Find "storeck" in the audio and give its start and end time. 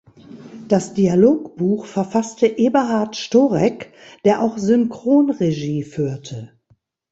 3.15-3.93